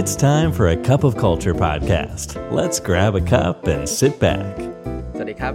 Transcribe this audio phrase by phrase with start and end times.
[0.00, 2.28] It's time for a cup of culture podcast.
[2.58, 4.54] Let's grab a cup and sit back.
[5.16, 5.54] สวัสดีครับ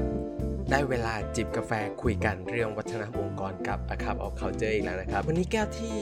[0.69, 1.71] ได้เวลาจิบกาแฟ
[2.01, 5.97] คุยกันเรื่องวัฒนธรรมองค์กรกับ A Cup of Culture อีกแล้วนะครับ วันนี้แก้วที่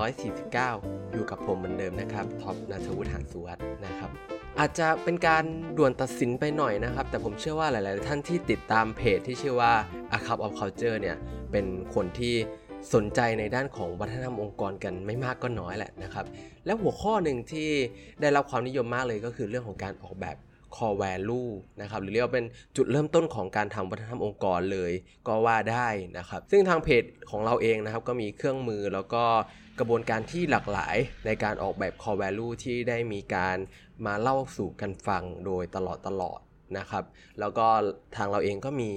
[0.00, 4.10] 349 อยู่กับผมเหมือนเดิมนะครับ ท็อปนาทวุฒิหานสุวัสด์นะครับ
[4.58, 5.44] อาจจะเป็นการ
[5.78, 9.72] ด่วนตัดสินไปหน่อยนะครับ แต่ผมเชื่อว่าหลาย ๆ ท่านที่ติดตามเพจที่ชื่อว่า
[10.16, 11.16] A Cup of Culture เนี่ย
[11.52, 12.34] เป็นคนที่
[12.94, 16.26] สนใจในด้านของวัฒนธรรมองค์กรกันไม่มากก็น้อยแหละนะครับ
[16.66, 17.68] และหัวข้อหนึ่งที่
[18.20, 20.36] ได้รับความนิยมมากเลยก็คือเรื่องของการออกแบบ
[20.76, 24.92] core value นะครับหรือเรียกว่าเป็นจุดเริ่มต้นของการทำวัฒนธรรมองค์กรเลย
[25.28, 25.88] ก็ว่าได้
[26.18, 29.24] นะครับ ซึ่งทางเพจของเราเองนะครับ ก็มีเครื่องมือแล้วก็
[29.78, 33.56] กระบวนการที่หลากหลายในการออกแบบ core value ที่ได้มีการ
[34.06, 36.40] มาเล่าสู่กันฟังโดยตลอดตลอด
[36.78, 37.04] นะครับ
[37.40, 37.66] แล้วก็
[38.16, 38.90] ทางเราเองก็มี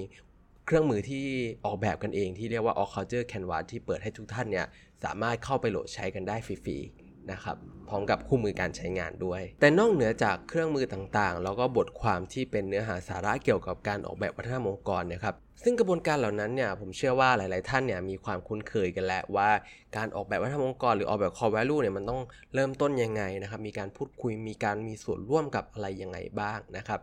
[0.65, 1.25] เครื่องมือที่
[1.65, 4.65] ออกแบบกันเองที่เรียกว่า All Culture Canvas ที่เปิดให้ทุกท่านเนี่ย
[5.03, 7.57] สามารถเข้าไปโหลดใช้กันได้ฟรีๆนะครับ
[7.89, 19.49] พร้อมกับคู่มือการใช้งานด้วย แต่นอกเหนือจากเครื่องมือต่างๆ แล้วก็บทความที่เป็นเนื้อหาสาระเกี่ยวกับการออกแบบวัฒนธรรมองค์กรเนะครับซึ่งกระบวนการเหล่านั้นเนี่ยผมเชื่อว่าหลาย ๆ ท่านเนี่ยมีความคุ้นเคยกันแล้วว่า
[19.97, 22.21] การออกแบบวัฒนธรรมองค์กรหรือออกแบบ core value เนี่ยมันต้อง
[22.53, 26.99] เริ่มต้นยังไงนะครับมีการพูดคุยมีการมีส่วนร่วมกับอะไรยังไงบ้างนะครับ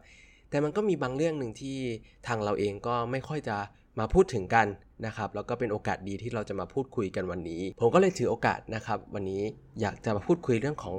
[0.51, 1.79] แต่มันก็มีบางเรื่องหนึ่งที่
[2.27, 3.57] ทางเราเองก็ไม่ค่อยจะ
[3.99, 4.67] มาพูดถึงกัน
[5.07, 9.43] นะครับแล้วก็เป็นโอกาสดีที่เราจะมาพูดคุยกันวันนี้ ผมก็เลยถือโอกาสนะครับ วันนี้
[9.81, 10.97] อยากจะมาพูดคุยเรื่องของ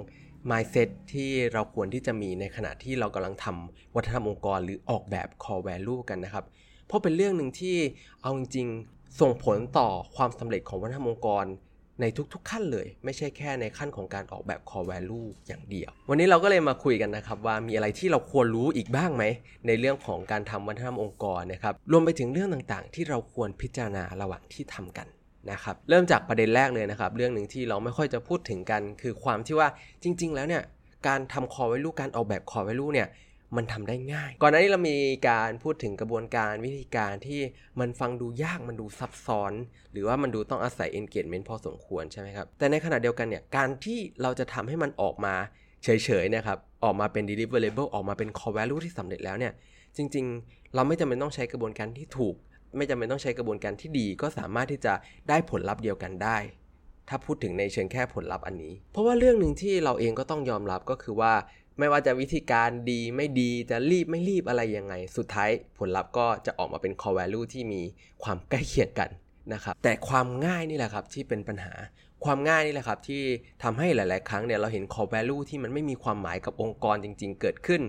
[0.49, 6.45] mindset ที่เราควรที่จะมีในขณะที่เรากำลังทำวัฒนธรรมองค์กร หรือออกแบบ core value กันนะครับ
[6.87, 7.77] เพราะเป็นเรื่องหนึ่งที่
[8.21, 11.45] เอาจริงๆส่งผลต่อความสำเร็จของวัฒนธรรมองค์กร
[12.01, 19.23] ในทุกๆขั้นเลย ไม่ใช่แค่ในขั้นของการออกแบบ core value อย่างเดียว วันนี้เราก็เลยมาคุยกันนะครับว่ามีอะไรที่เราควรรู้อีกบ้างไหม
[19.67, 25.07] ในเรื่องของการทำวัฒนธรรมองค์กรนะครับรวมไปถึงเรื่องต่างๆ ที่เราควรพิจารณาระหว่างที่ทำกัน
[25.51, 29.67] นะครับเริ่มจากประเด็นแรกเลยนะครับ เรื่องหนึ่งที่เราไม่ค่อยจะพูดถึงกัน คือความที่ว่า
[30.03, 30.63] จริง ๆ แล้วเนี่ย
[31.07, 33.07] การทำ core value การออกแบบ core value เนี่ย
[33.57, 34.97] มันทำได้ง่าย ก่อนหน้านี้เรามี
[35.29, 37.41] การพูดถึงกระบวนการวิธีการที่
[37.79, 39.53] มันฟังดูยากมันดูซับซ้อน
[39.91, 45.35] หรือว่ามันดูต้องอาศัย engagement พอสมควรใช่ไหมครับ แต่ในขณะเดียวกันเนี่ยการที่เราจะทำให้มันออกมา
[45.83, 45.89] เฉ
[46.23, 49.53] ยๆนะครับออกมาเป็น deliverable ออกมาเป็น core value ที่สำเร็จแล้วเนี่ย
[49.97, 52.35] จริงๆ เราไม่จำเป็นต้องใช้กระบวนการที่ถูก
[52.77, 54.93] ไม่จำเป็นต้องใช้กระบวนการที่ดี ก็สามารถที่จะ
[55.29, 56.37] ได้ผลลัพธ์เดียวกันได้
[57.09, 61.33] ถ้าพูดถึงในเชิงแค่ผลลัพธ์อันนี้ เพราะว่าเรื่องหนึ่งที่เราเองก็ต้องยอมรับก็คือว่า
[61.81, 67.81] ไม่ว่าจะวิธีการดีไม่ดีจะรีบไม่รีบอะไรยังไง สุดท้ายผลลัพธ์ก็จะออกมาเป็น core value ที่มี
[68.23, 69.09] ความใกล้เคียงกัน
[69.53, 71.73] นะครับแต่ความง่ายนี่แหละครับที่เป็นปัญหา
[72.25, 73.23] ความง่ายนี่แหละครับที่
[73.63, 77.81] ทำให้หลาย ๆ ครั้งเนี่ยเราเห็น core value ที่มันไม่มีความหมายกับองค์กรจริง ๆ เกิดขึ้น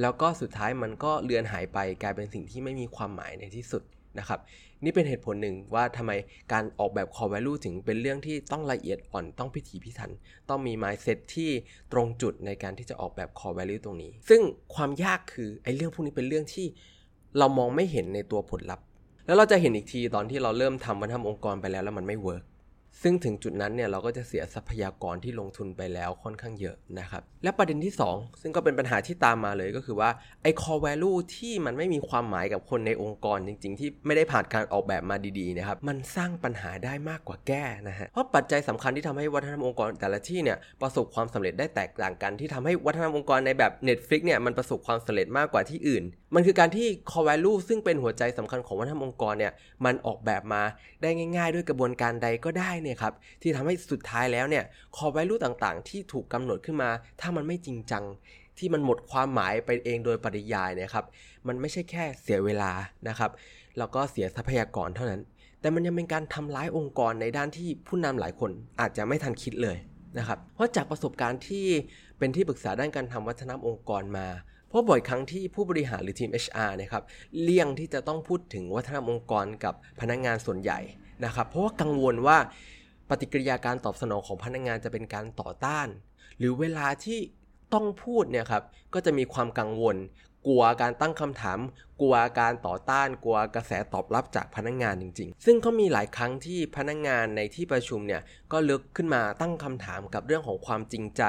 [0.00, 3.82] แล้วก็สุดท้ายมันก็เลือนหายไปกลายเป็นสิ่งที่ไม่มีความหมายในที่สุด
[4.18, 4.40] นะครับ
[4.84, 6.12] นี่เป็นเหตุผลหนึ่งว่าทำไม
[6.52, 10.10] การออกแบบ core value ถึงเป็นเรื่องที่ต้องละเอียดอ่อนต้องพิถีพิถัน
[10.48, 11.50] ต้องมี mindset ที่
[11.92, 14.40] ตรงจุดในการที่จะออกแบบ core value ตรงนี้ ซึ่ง
[14.74, 16.66] ความยากคือไอ้เรื่องพวกนี้เป็นเรื่องที่
[17.38, 18.84] เรามองไม่เห็นในตัวผลลัพธ์
[19.26, 22.42] แล้วเราจะเห็นอีกทีตอนที่เราเริ่มทำวัฒนธรรมองค์กรไปแล้วแล้วมันไม่เวิร์ก
[23.02, 30.10] ซึ่งถึงจุดนั้นเนี่ยเราก็จะเสียทรัพยากรที่ลงทุนไปแล้วค่อนข้างเยอะนะครับ และประเด็นที่ 2 ซึ่งก็เป็นปัญหาที่ตามมาเลยก็คือว่า
[30.42, 46.04] ไอ้ core value ที่มันไม่มีความหมายกับคนในองค์กรจริง ๆ ที่ไม่ได้ผ่านการออกแบบมาดีๆนะครับมันสร้างปัญหาได้มากกว่าแก้นะฮะเพราะปัจจัยสำคัญที่ทำให้วัฒนธรรมองค์กรแต่ละที่เนี่ยประสบความสำเร็จได้แตกต่างกันที่ทำให้วัฒนธรรมองค์กรในแบบ Netflix เนี่ยมันประสบความสำเร็จมากกว่าที่อื่น
[46.34, 49.52] มันคือการที่ core value ซึ่งเป็นหัวใจสำคัญของวัฒนธรรมองค์กรเนี่ย
[49.84, 50.62] มันออกแบบมา
[51.02, 54.64] ได้ง่าย ๆ ด้วยกระบวนการใดก็ได้เนี่ยครับที่ทำให้สุดท้ายแล้วเนี่ย
[54.96, 56.90] core value ต่างๆ ที่ถูกกำหนดขึ้นมา
[57.20, 58.04] ถ้ามันไม่จริงจัง
[58.58, 61.06] ที่มันหมดความหมายไปเองโดยปริยายเนี่ยครับ
[61.48, 62.70] มันไม่ใช่แค่เสียเวลา
[63.08, 63.30] นะครับ
[63.78, 65.20] แล้วก็เสียทรัพยากรเท่านั้น
[65.60, 69.76] แต่มันยังเป็นการทำร้ายองค์กรในด้านที่ผู้นำหลายคนอาจจะไม่ทันคิดเลย
[70.18, 71.66] นะครับเพราะจากประสบการณ์ที่
[72.18, 74.26] เป็นที่ปรึกษาด้านการทำวัฒนธรรมองค์กรมา
[74.70, 77.04] เพราะบ่อยครั้งที่ผู้บริหารหรือทีม HR นะครับ
[77.42, 80.78] เลี่ยงที่จะต้องพูดถึงวัฒนธรรมองค์กรกับพนักงงานส่วนใหญ่
[81.24, 82.38] นะครับ เพราะว่ากังวลว่า
[83.08, 85.88] ปฏิกิริยาการตอบสนองของพนักงงานจะเป็นการต่อต้าน
[86.38, 87.18] หรือเวลาที่
[87.74, 88.64] ต้องพูดเนี่ยครับ
[88.94, 89.96] ก็จะมีความกังวล
[90.46, 91.58] กลัวการตั้งคำถาม
[92.00, 98.22] กลัวการต่อต้าน กลัวกระแสตอบรับจากพนักงงานจริง ๆ ซึ่งก็มีหลายครั้งที่พนักงงานในที่ประชุมเนี่ย
[98.52, 101.22] ก็ลึกขึ้นมาตั้งคำถามกับเรื่องของความจริงใจ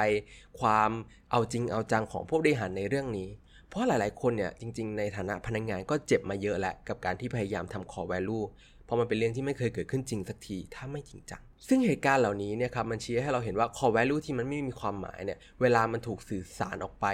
[0.60, 0.92] ความ
[1.31, 3.30] เอาจริงเอาจังของผู้บริหารในเรื่องนี้
[3.69, 8.46] เพราะหลายๆ คนเนี่ยจริง ๆ ในฐานะพนักงงานก็เจ็บมาเยอะแหละกับการที่พยายามทำ core value
[8.86, 17.08] เพราะมันเป็นเรื่องที่ไม่เคยเกิดขึ้นจริงสักทีถ้าไม่จริงจัง ซึ่งเหตุการณ์เหล่านี้เนี่ยครับมันชี้ให้เราเห็นว่า core value ที่มันไม่มีความหมายเนี่ยเวลามันถูกสื่อสารออกไป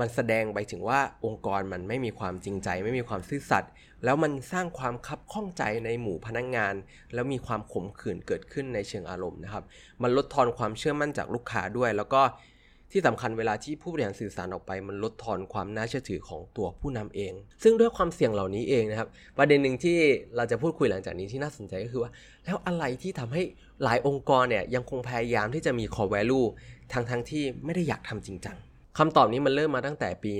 [0.00, 3.70] มันแสดงไปถึงว่าองค์กรมันไม่มีความจริงใจ ไม่มีความซื่อสัตย์
[4.04, 6.74] แล้วมันสร้างความคับข้องใจในหมู่พนักงงาน
[7.14, 9.64] แล้วมีความขมขื่นเกิดขึ้นในเชิงอารมณ์นะครับ
[10.02, 12.22] มันลดทอนความเชื่อมั่นจากลูกค้าด้วย แล้วก็
[12.92, 19.08] ที่สำคัญเวลาที่ผู้บริหารสื่อสารออกไป มันลดทอนความน่าเชื่อถือของตัวผู้นำเอง ซึ่งด้วยความเสี่ยงเหล่านี้เองนะครับ
[19.38, 19.98] ประเด็นหนึ่งที่
[20.36, 22.10] เราจะพูดคุยหลังจากนี้ที่น่าสนใจก็คือว่า
[22.44, 23.42] แล้วอะไรที่ทำให้
[23.84, 26.46] หลายองค์กรเนี่ยยังคงพยายามที่จะมี core value
[26.92, 28.56] ทั้งทั้งที่ไม่ได้อยากทำจริงจัง
[28.98, 30.32] คำตอบนี้มันเริ่มมาตั้งแต่ปี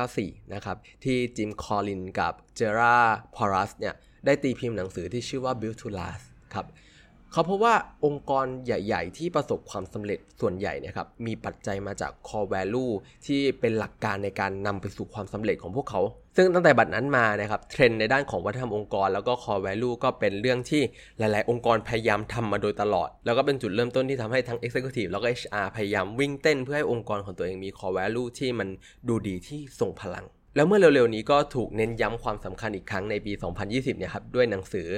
[0.00, 2.96] 1994 นะครับ ที่จิม คอลินกับเจอรา
[3.34, 3.94] พอรัสเนี่ย
[4.26, 6.24] ได้ตีพิมพ์หนังสือที่ชื่อว่า Build to Last
[6.54, 6.66] ครับ
[7.36, 7.74] เขาพบว่า
[8.06, 12.92] องค์กรใหญ่ ๆ ที่ประสบความสำเร็จส่วนใหญ่นะครับมีปัจจัยมาจาก core value
[13.26, 16.00] ที่เป็นหลักการในการนำไปสู่ความสำเร็จของพวกเขา
[16.36, 20.82] ซึ่งตั้งแต่บัดนั้นมานะครับเทรนด์ในด้านของวัฒนธรรมองค์กร แล้วก็ core value ก็เป็นเรื่องที่
[21.18, 28.68] หลาย ๆ องค์กรพยายามทำมาโดยตลอด แล้วก็เป็นจุดเริ่มต้นที่ทำให้ทั้ง executive แล้วก็ HR พยายามวิ่งเต้นเพื่อให้องค์กรของตัวเองมี core value ที่มัน
[29.08, 33.32] ดูดีที่ส่งพลัง แล้วเมื่อเร็วๆนี้ก็ถูกเน้นย้ำความสำคัญอีกครั้งในปี
[33.64, 34.88] 2020เนี่ยครับด้วยหนังสือ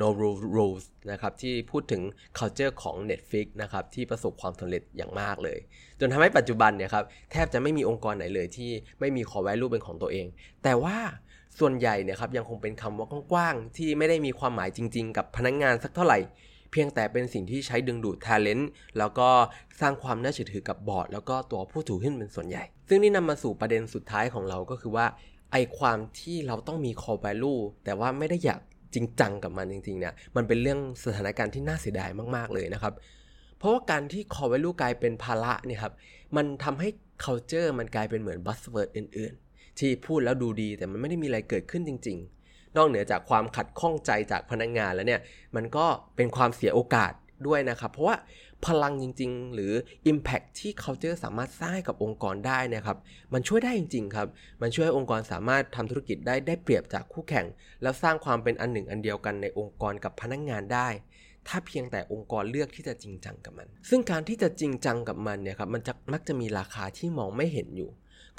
[0.00, 0.08] No
[0.56, 2.02] Rules นะครับที่พูดถึง
[2.38, 5.58] culture ของ Netflix นะครับที่ประสบความสำเร็จอย่างมากเลย
[6.00, 8.70] จนทำให้ปัจจุบันเนี่ยครับแทบจะไม่มีองค์กรไหนเลยที่
[9.00, 10.26] ไม่มี core value เป็นของตัวเอง
[10.64, 10.96] แต่ว่า
[11.58, 16.18] ส่วนใหญ่เนี่ยครับยังคงเป็นคำว่ากว้างๆที่ไม่ได้มีความหมายจริง ๆ กับพนักงงานสักเท่าไหร่
[16.72, 18.64] เพียงแต่เป็นสิ่งที่ใช้ดึงดูด talent
[18.98, 19.28] แล้วก็
[19.80, 25.06] สร้างความน่าเชื่อถือกับบอร์ด แล้วก็ตัวผู้ถือหุ้นเป็นส่วนใหญ่ ซึ่งนี่นำมาสู่ประเด็นสุดท้ายของเราก็คือว่า
[25.52, 28.60] ไอความที่เราต้องมี core value แต่ว่าไม่ได้อยาก
[28.94, 32.94] จริงจังกับมันจริงๆเนี่ยมันเป็นเรื่องสถานการณ์ที่น่าเสียดายมากๆเลยนะครับ
[33.58, 35.92] เพราะว่าการที่ core value กลายเป็นภาระเนี่ยครับ
[36.36, 36.88] มันทำให้
[37.24, 42.39] culture มันกลายเป็นเหมือน buzzword อื่น ๆ ที่พูดแล้วดูดีแต่มันไม่ได้มีอะไรเกิดขึ้นจริง ๆ
[42.76, 45.20] นอกเหนือจากความขัดข้องใจจากพนักงงานแล้วเนี่ย
[45.56, 45.86] มันก็
[46.16, 47.12] เป็นความเสียโอกาส
[47.46, 48.16] ด้วยนะครับ เพราะว่า
[48.66, 49.72] พลังจริง ๆ หรือ
[50.10, 52.96] Impact ที่ culture สามารถสร้างกับองค์กรได้นะครับ
[53.32, 54.28] มันช่วยได้จริง ๆ ครับ
[54.62, 57.46] มันช่วยให้องค์กรสามารถทำธุรกิจได้ได้เปรียบจากคู่แข่ง
[57.82, 60.88] แล้วสร้างความเป็นอันหนึ่งอันเดียวกันในองค์กรกับพนักงงานได้
[61.48, 67.90] ถ้าเพียงแต่องค์กรเลือกที่จะจริงจังกับมัน ซึ่งการที่จะจริงจังกับมันเนี่ยครับมันจะมักจะมีราคาที่มองไม่เห็นอยู่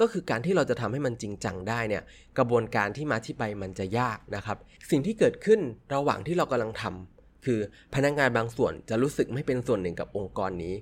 [0.02, 2.04] ก็คือการที่เราจะทำให้มันจริงจังได้เนี่ย
[2.38, 4.58] กระบวนการที่มาที่ไปมันจะยากนะครับ
[4.90, 5.60] สิ่งที่เกิดขึ้น
[5.94, 7.60] ระหว่างที่เรากำลังทำคือ
[7.96, 10.76] พนักงานบางส่วนจะรู้สึกไม่เป็นส่วนหนึ่งกับองค์กรนี้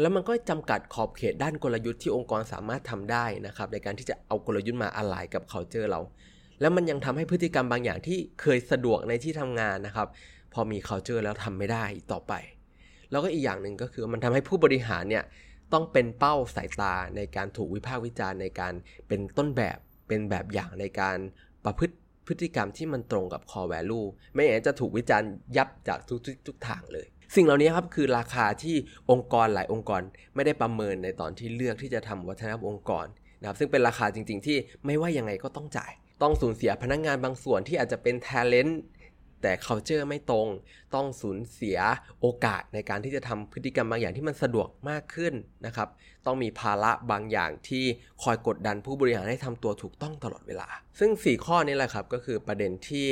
[0.00, 6.00] แล้วมันก็จำกัดขอบเขตด้านกลยุทธ์ที่องค์กรสามารถทำได้นะครับในการที่จะเอากลยุทธ์มาอะไลกับ culture เรา
[6.60, 10.08] แล้วมันยังทำให้พฤติกรรมบางอย่างที่เคยสะดวกในที่ทำงานนะครับ
[10.54, 12.32] พอมี culture แล้วทำไม่ได้ต่อไป
[13.10, 15.24] แล้วก็อีกอย่างหนึ่งก็คือมันทำให้ผู้บริหารเนี่ย
[15.72, 18.72] ต้องเป็นเป้าสายตาในการถูกวิพากษ์วิจารณ์ในการ
[19.08, 19.78] เป็นต้นแบบ
[20.08, 21.16] เป็นแบบอย่างในการ
[21.64, 21.96] ประพฤติ
[22.26, 28.76] พฤติกรรมที่มันตรงกับ core value ไม่อย่างนั้นจะถูกวิจารณ์ยับจากทุกทุกทุกทางเลย สิ่งเหล่านี้ครับคือราคาที่
[29.10, 30.00] องค์กรหลายองค์กร
[30.34, 33.06] ไม่ได้ประเมินในตอนที่เลือกที่จะทำวัฒนธรรมองค์กร
[33.40, 35.92] นะครับซึ่งเป็นราคาจริง ๆ ที่ไม่ว่ายังไงก็ต้องจ่าย
[36.22, 38.72] ต้องสูญเสียพนักงงานบางส่วนที่อาจจะเป็น talent
[39.46, 40.48] แต่ culture ไม่ตรง
[40.94, 41.78] ต้องสูญเสีย
[42.20, 45.34] โอกาสในการที่จะทำพฤติกรรมบางอย่างที่มันสะดวกมากขึ้น
[45.66, 45.88] นะครับ
[46.26, 47.84] ต้องมีภาระบางอย่างที่
[48.22, 53.06] คอยกดดันผู้บริหารให้ทำตัวถูกต้องตลอดเวลา ซึ่ง 4 ข้อนี้แหละครับก็คือประเด็นที่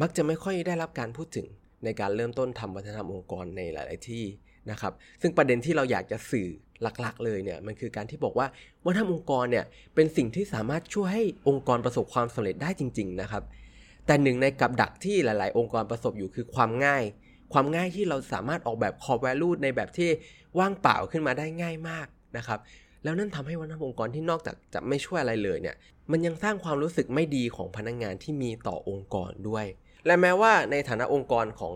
[0.00, 1.46] มักจะไม่ค่อยได้รับการพูดถึง
[1.84, 4.24] ในการเริ่มต้นทำวัฒนธรรมองค์กรในหลาย ๆ ที่
[4.70, 4.92] นะครับ
[5.22, 6.48] ซึ่งประเด็นที่เราอยากจะสื่อ
[6.82, 8.46] หลัก ๆ เลยเนี่ยมันคือการที่บอกว่า
[8.84, 9.64] วัฒนธรรมองค์กรเนี่ย
[9.94, 13.42] เป็นสิ่งที่สามารถช่วยให้องค์กรประสบความสำเร็จได้จริง ๆ นะครับ
[14.08, 17.02] แต่หนึ่งในกับดักที่หลาย ๆ องค์กรประสบอยู่คือความง่าย
[17.52, 20.10] ความง่ายที่เราสามารถออกแบบ core value ในแบบที่
[20.58, 22.06] ว่างเปล่าขึ้นมาได้ง่ายมาก
[22.36, 22.58] นะครับ
[23.04, 25.76] แล้วนั่นทำให้วัฒนธรรมองค์กรที่นอกจากจะไม่ช่วยอะไรเลยเนี่ย
[26.10, 29.66] มันยังสร้างความรู้สึกไม่ดีของพนักงงานที่มีต่อองค์กรด้วย
[30.06, 31.72] และแม้ว่าในฐานะองค์กรของ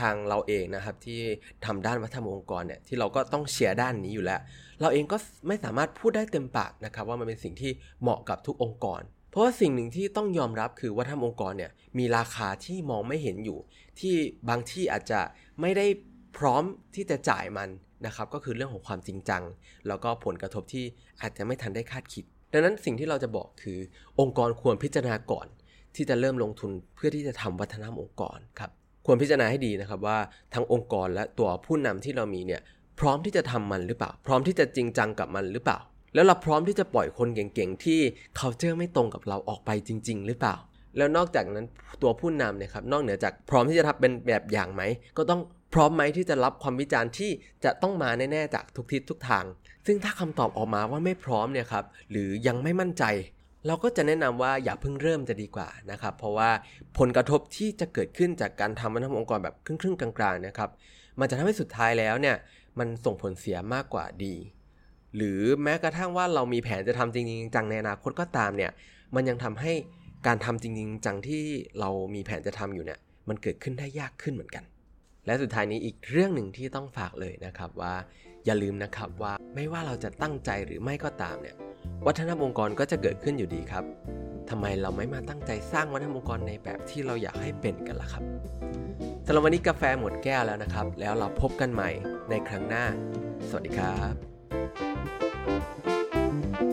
[0.00, 1.20] ทางเราเองนะครับที่
[1.64, 4.40] ทำด้านวัฒนธรรมองค์กรเนี่ยที่เราก็ต้องเชียร์ด้านนี้อยู่แล้ว
[4.80, 5.16] เราเองก็
[5.48, 9.02] ไม่สามารถพูดได้เต็มปากนะครับว่ามันเป็นสิ่งที่เหมาะกับทุกองค์กร
[9.38, 13.58] ราะว่าสิ่งหนึ่งที่ต้องยอมรับคือว่าทำองค์กรเนี่ยมีราคาที่มองไม่เห็นอยู่
[14.00, 14.14] ที่
[14.48, 15.20] บางที่อาจจะ
[15.60, 15.86] ไม่ได้
[16.38, 16.62] พร้อม
[16.94, 17.68] ที่จะจ่ายมัน
[18.06, 19.42] นะครับก็คือเรื่องของความจริงจัง
[19.88, 20.84] แล้วก็ผลกระทบที่
[21.22, 23.78] อาจจะไม่ทันได้คาดคิด ดังนั้นสิ่งที่เราจะบอกคือ
[24.20, 25.46] องค์กรควรพิจารณาก่อน
[25.96, 28.70] ที่จะเริ่มลงทุนเพื่อที่จะทำวัฒนธรรมองค์กรครับ
[29.06, 30.18] ควรพิจารณาให้ดีนะครับว่า
[30.54, 32.62] ทั้งองค์กรและตัวผู้นำที่เรามีเนี่ย
[33.00, 35.78] พร้อมที่จะทำมันหรือเปล่า พร้อมที่จะจริงจังกับมันหรือเปล่า
[36.14, 38.00] แล้วเราพร้อมที่จะปล่อยคนเก่งๆ ที่
[38.38, 40.56] culture ไม่ตรงกับเราออกไปจริง ๆ หรือเปล่า
[40.96, 41.66] แล้วนอกจากนั้น
[42.02, 44.82] ตัวผู้นำเนี่ยครับนอกเหนือจากพร้อมที่จะทำเป็นแบบอย่างไหม
[45.16, 45.40] ก็ต้อง
[45.74, 47.30] พร้อมไหมที่จะรับความวิจารณ์ที่
[47.64, 49.44] จะต้องมาแน่ๆจากทุกทิศทุกทาง
[49.86, 53.04] ซึ่งถ้าคำตอบออกมาว่าไม่พร้อมเนี่ยครับหรือยังไม่มั่นใจ
[53.66, 56.50] เราก็จะแนะนำว่าอย่าเพิ่งเริ่มจะดีกว่านะครับ เพราะว่า
[56.98, 60.70] ผลกระทบที่จะเกิดขึ้นจากการทำวัฒนธรรมองค์กรแบบครึ่งๆกลางๆนะครับ
[61.20, 62.36] มันจะทำให้สุดท้ายแล้วเนี่ย
[62.78, 64.34] มันส่งผลเสียมากกว่าดี
[65.16, 68.70] หรือแม้กระทั่งว่าเรามีแผนจะทำจริงจังในอนาคตก็ตามเนี่ย
[69.14, 69.72] มันยังทำให้
[70.26, 71.42] การทำจริงจังที่
[71.80, 72.98] เรามีแผนจะทำอยู่เนี่ย
[73.28, 74.64] มันเกิดขึ้นได้ยากขึ้นเหมือนกัน
[75.26, 77.94] และสุดท้ายนี้อีกเรื่องหนึ่งที่ต้องฝากเลยนะครับว่า
[78.46, 81.56] อย่าลืมนะครับว่าไม่ว่าเราจะตั้งใจหรือไม่ก็ตามเนี่ย
[82.06, 83.84] วัฒนธรรมองค์กรก็จะเกิดขึ้นอยู่ดีครับ
[84.50, 88.24] ทำไมเราไม่มาตั้งใจสร้างวัฒนธรรมองค์กรในแบบที่เราอยากให้เป็นกันล่ะครับ
[89.26, 91.90] สำหรับวันนี้กาแฟหมดแก้วแล้วนะครับ แล้วเราพบกันใหม่
[92.30, 92.84] ในครั้งหน้า
[93.48, 94.37] สวัสดีครับ